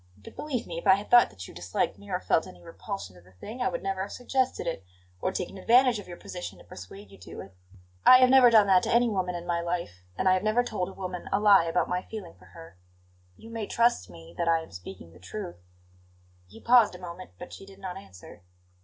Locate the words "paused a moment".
16.59-17.33